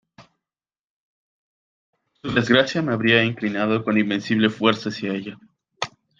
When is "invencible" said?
3.99-4.49